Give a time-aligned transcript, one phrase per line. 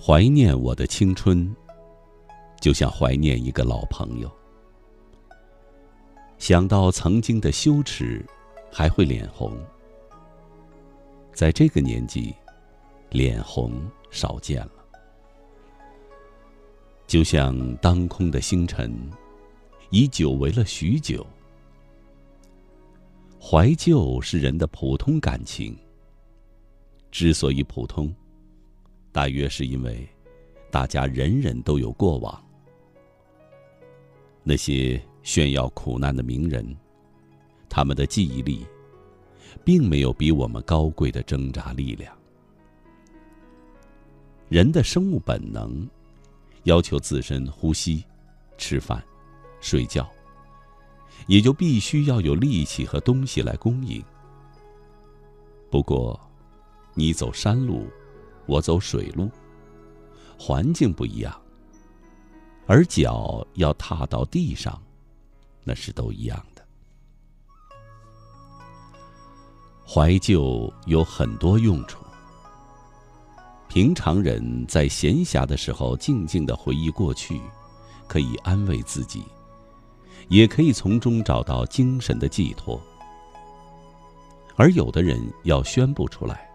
[0.00, 1.54] 怀念我的青春，
[2.60, 4.30] 就像怀念一个老朋友。
[6.38, 8.24] 想到曾经的羞耻，
[8.72, 9.52] 还会脸红。
[11.34, 12.32] 在这个年纪，
[13.10, 13.72] 脸红
[14.08, 14.72] 少见了。
[17.08, 18.94] 就像当空的星辰，
[19.90, 21.26] 已久违了许久。
[23.40, 25.76] 怀旧是人的普通感情。
[27.10, 28.14] 之所以普通，
[29.12, 30.08] 大约是因为
[30.70, 32.44] 大家人人都有过往。
[34.42, 36.76] 那些炫耀苦难的名人，
[37.68, 38.66] 他们的记忆力，
[39.64, 42.16] 并没有比我们高贵的挣扎力量。
[44.48, 45.88] 人的生物本能。
[46.64, 48.04] 要求自身呼吸、
[48.58, 49.02] 吃饭、
[49.58, 50.06] 睡觉，
[51.26, 54.04] 也就必须要有力气和东西来供应。
[55.70, 56.20] 不过，
[56.92, 57.86] 你走山路，
[58.48, 59.30] 我走水路，
[60.38, 61.38] 环境不一样，
[62.66, 64.80] 而脚要踏到地上，
[65.64, 66.64] 那是都一样的。
[69.86, 71.98] 怀旧有很多用处。
[73.68, 77.38] 平常人在闲暇的时候静静的回忆过去，
[78.06, 79.22] 可以安慰自己，
[80.28, 82.80] 也可以从中找到精神的寄托。
[84.56, 86.47] 而有的人要宣布出来，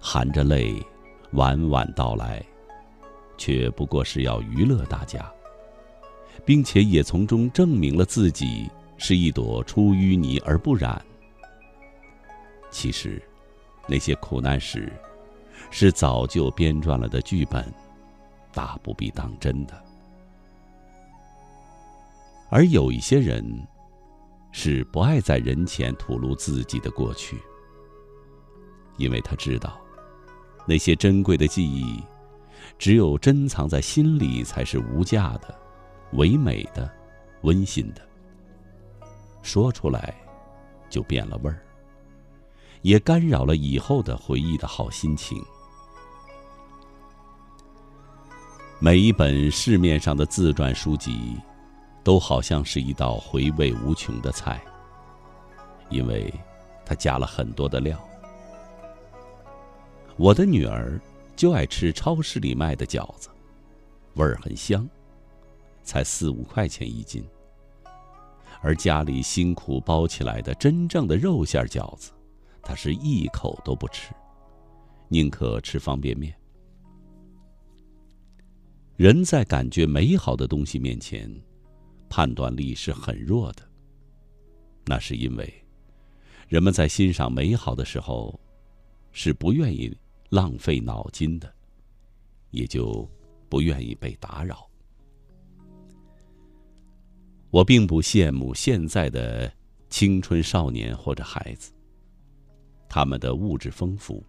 [0.00, 0.84] 含着泪，
[1.32, 2.44] 晚晚道来，
[3.36, 5.30] 却不过是要娱乐大家，
[6.44, 11.00] 并且也从中证明了自己是一朵出淤泥而不染。
[12.70, 13.22] 其实，
[13.86, 14.92] 那些苦难史。
[15.72, 17.72] 是早就编撰了的剧本，
[18.52, 19.84] 大不必当真的。
[22.48, 23.44] 而有一些人，
[24.50, 27.38] 是不爱在人前吐露自己的过去，
[28.96, 29.78] 因为他知道，
[30.66, 32.02] 那些珍贵的记忆，
[32.78, 35.54] 只有珍藏在心里才是无价的、
[36.12, 36.90] 唯美的、
[37.42, 38.02] 温馨的。
[39.42, 40.14] 说出来，
[40.88, 41.62] 就变了味儿，
[42.82, 45.42] 也干扰了以后的回忆的好心情。
[48.78, 51.36] 每一本市面上的自传书籍，
[52.02, 54.62] 都好像是一道回味无穷的菜，
[55.90, 56.32] 因为
[56.86, 57.98] 它加了很多的料。
[60.20, 61.00] 我的女儿
[61.34, 63.30] 就爱吃超市里卖的饺子，
[64.16, 64.86] 味儿很香，
[65.82, 67.24] 才四五块钱一斤。
[68.60, 72.12] 而家里辛苦包起来的真正的肉馅饺子，
[72.60, 74.12] 她是一口都不吃，
[75.08, 76.36] 宁可吃方便面。
[78.96, 81.34] 人在感觉美好的东西面前，
[82.10, 83.62] 判断力是很弱的。
[84.84, 85.50] 那是因为，
[86.46, 88.38] 人们在欣赏美好的时候，
[89.12, 89.96] 是不愿意
[90.30, 91.52] 浪费脑筋的，
[92.50, 93.06] 也就
[93.48, 94.66] 不愿意被打扰。
[97.50, 99.52] 我并不羡慕现在的
[99.90, 101.72] 青春少年或者孩子，
[102.88, 104.24] 他们的物质丰富，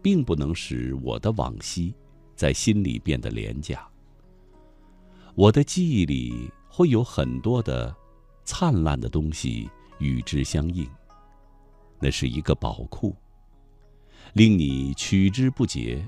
[0.00, 1.92] 并不能使我的往昔。
[2.36, 3.88] 在心里变得廉价。
[5.36, 7.94] 我的记忆里会有很多的
[8.44, 9.70] 灿烂的东西
[10.00, 10.84] 与之相应，
[12.00, 13.14] 那是一个宝库，
[14.34, 16.06] 令你取之不竭。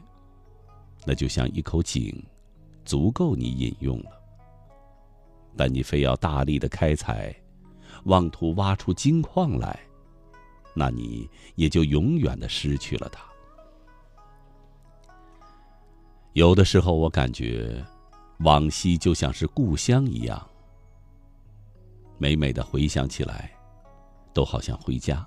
[1.04, 2.14] 那就像一口井，
[2.84, 4.10] 足够你饮用了。
[5.56, 7.34] 但你非要大力的开采，
[8.04, 9.80] 妄图挖出金矿来，
[10.74, 13.24] 那你也就永远的失去了它。
[16.34, 17.82] 有的时候，我感觉
[18.40, 20.46] 往昔就像是故乡一样，
[22.18, 23.50] 每每的回想起来，
[24.34, 25.26] 都好像回家，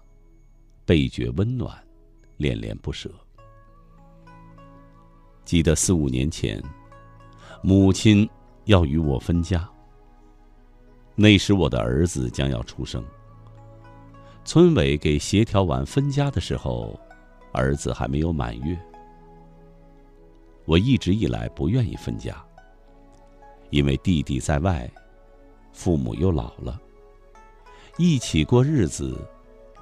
[0.85, 1.81] 倍觉温暖，
[2.39, 3.11] 恋恋不舍。
[5.43, 6.63] 记得四五年前，
[7.61, 8.27] 母亲
[8.63, 9.69] 要与我分家，
[11.15, 13.03] 那时我的儿子将要出生。
[14.45, 16.97] 村委给协调完分家的时候，
[17.51, 18.79] 儿子还没有满月。
[20.63, 22.41] 我一直以来不愿意分家，
[23.69, 24.89] 因为弟弟在外，
[25.73, 26.79] 父母又老了，
[27.97, 29.19] 一起过日子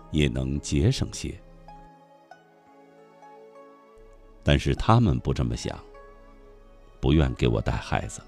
[0.10, 1.40] 也能节省些。
[4.48, 5.78] 但是他们不这么想，
[7.02, 8.28] 不愿给我带孩子了，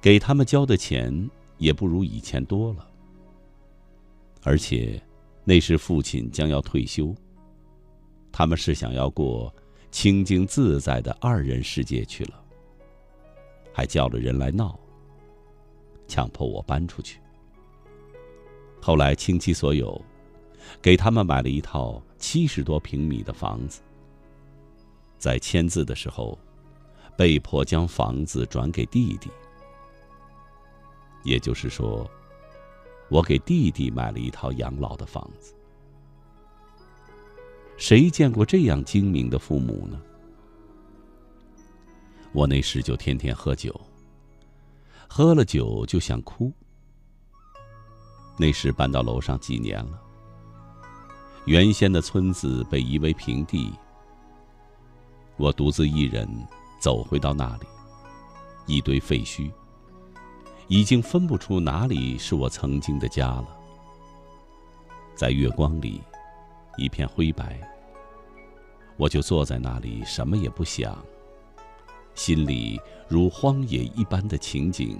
[0.00, 1.28] 给他们交的钱
[1.58, 2.90] 也不如以前多了，
[4.42, 4.98] 而且
[5.44, 7.14] 那时父亲将要退休，
[8.32, 9.54] 他们是想要过。
[9.90, 12.42] 清静自在的二人世界去了，
[13.72, 14.78] 还叫了人来闹，
[16.06, 17.18] 强迫我搬出去。
[18.82, 19.98] 后来倾其所有，
[20.82, 23.80] 给他们买了一套七十多平米的房子。
[25.18, 26.38] 在签字的时候，
[27.16, 29.30] 被迫将房子转给弟弟。
[31.24, 32.08] 也就是说，
[33.10, 35.54] 我给弟弟买了一套养老的房子。
[37.76, 40.00] 谁见过这样精明的父母呢？
[42.32, 43.78] 我那时就天天喝酒，
[45.08, 46.52] 喝了酒就想哭。
[48.36, 50.00] 那时搬到楼上几年了，
[51.46, 53.72] 原先的村子被夷为平地，
[55.38, 56.28] 我独自一人
[56.80, 57.66] 走回到那里，
[58.66, 59.50] 一堆废墟，
[60.66, 63.46] 已经分不出哪里是我曾经的家了。
[65.14, 66.02] 在月光里，
[66.76, 67.60] 一片灰白，
[68.96, 70.98] 我就坐在那里，什么也不想。
[72.16, 74.98] 心里如荒野一般的情景，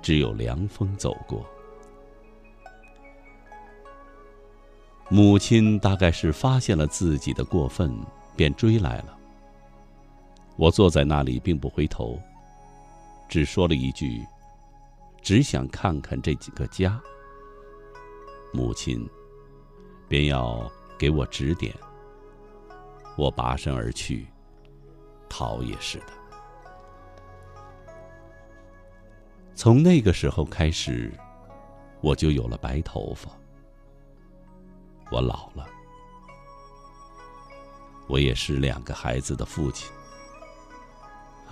[0.00, 1.44] 只有凉风走过。
[5.10, 7.94] 母亲大概是发现了自己的过分，
[8.34, 9.17] 便追来了。
[10.58, 12.20] 我坐在那里，并不回头，
[13.28, 14.26] 只说了一句
[15.22, 17.00] ：“只想看看这几个家。”
[18.52, 19.08] 母亲
[20.08, 20.68] 便要
[20.98, 21.72] 给我指点，
[23.16, 24.26] 我拔身而去。
[25.28, 26.06] 逃也是的。
[29.54, 31.12] 从那个时候开始，
[32.00, 33.30] 我就有了白头发。
[35.12, 35.64] 我老了，
[38.08, 39.92] 我也是两个孩子的父亲。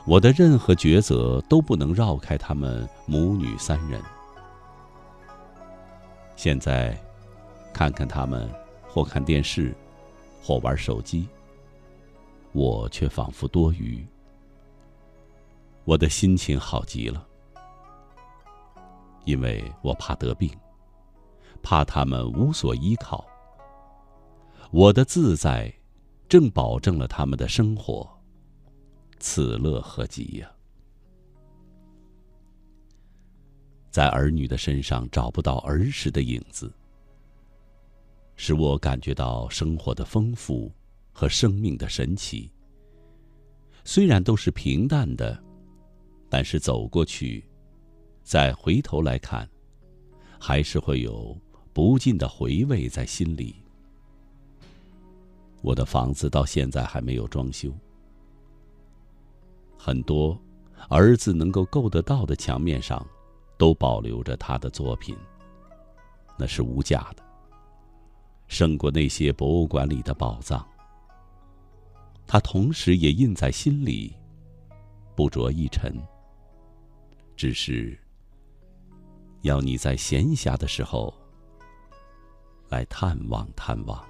[0.06, 4.00] 我的任何抉择都不能绕开他们母女三人。
[6.36, 6.96] 现在，
[7.74, 8.48] 看看他们，
[8.86, 9.74] 或看电视，
[10.40, 11.28] 或玩手机。
[12.52, 14.06] 我却仿佛多余，
[15.84, 17.26] 我的心情好极了，
[19.24, 20.48] 因为我怕得病，
[21.62, 23.26] 怕他们无所依靠。
[24.70, 25.70] 我的自在，
[26.28, 28.08] 正保证了他们的生活，
[29.18, 30.50] 此乐何极呀！
[33.90, 36.72] 在儿女的身上找不到儿时的影子，
[38.36, 40.72] 使我感觉到生活的丰富。
[41.18, 42.52] 和生命的神奇，
[43.84, 45.42] 虽然都是平淡的，
[46.28, 47.42] 但是走过去，
[48.22, 49.48] 再回头来看，
[50.38, 51.34] 还是会有
[51.72, 53.56] 不尽的回味在心里。
[55.62, 57.72] 我的房子到现在还没有装修，
[59.78, 60.38] 很多
[60.88, 63.06] 儿子能够够得到的墙面上，
[63.58, 65.16] 都保留着他的作品，
[66.38, 67.22] 那是无价的，
[68.48, 70.66] 胜过那些博物馆里的宝藏。
[72.26, 74.16] 他同时也印在心里，
[75.14, 75.94] 不着一尘。
[77.36, 77.96] 只是
[79.42, 81.14] 要你在闲暇的时候
[82.68, 84.04] 来探望探望。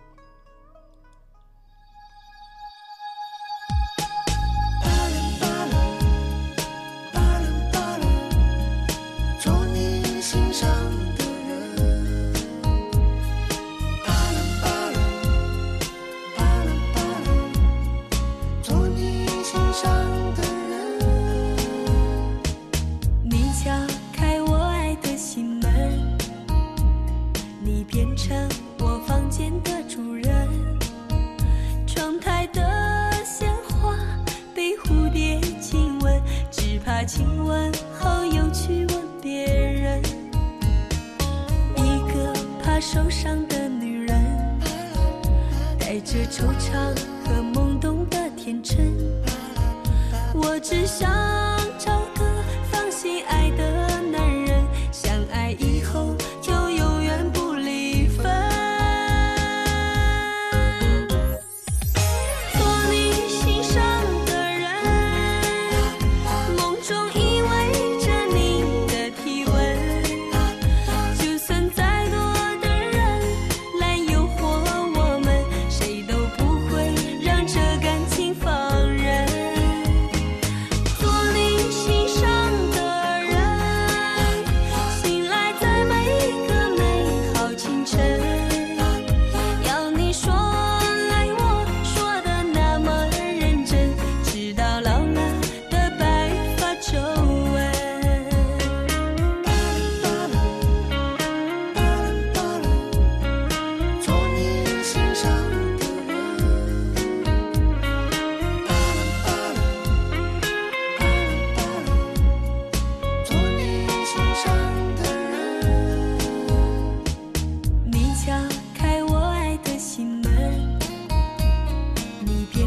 [46.36, 48.76] 惆怅和懵懂的天真，
[50.34, 51.55] 我只想。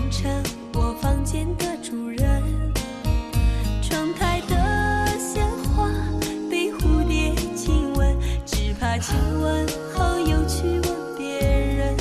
[0.10, 2.44] 成我房间的主人
[3.82, 5.88] 窗台的鲜花
[6.50, 11.96] 被蝴蝶亲吻只怕亲吻后又去吻别人。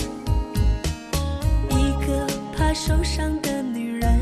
[1.70, 4.18] 一个怕受伤的女人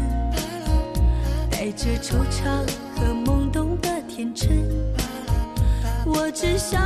[1.50, 4.64] 带着惆怅和懵懂的天真。
[6.04, 6.80] 我只想